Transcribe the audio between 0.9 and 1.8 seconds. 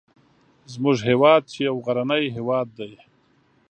هیواد چې یو